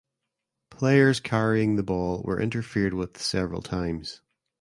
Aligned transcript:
Players 0.71 1.19
carrying 1.19 1.75
the 1.75 1.83
ball 1.83 2.23
were 2.23 2.41
interfered 2.41 2.95
with 2.95 3.21
several 3.21 3.61
times. 3.61 4.21